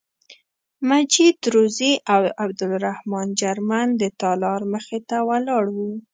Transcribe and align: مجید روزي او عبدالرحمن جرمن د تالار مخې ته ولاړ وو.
مجید 0.89 1.37
روزي 1.55 1.93
او 2.13 2.21
عبدالرحمن 2.43 3.27
جرمن 3.39 3.87
د 4.01 4.03
تالار 4.21 4.61
مخې 4.73 4.99
ته 5.09 5.17
ولاړ 5.29 5.65
وو. 5.75 5.91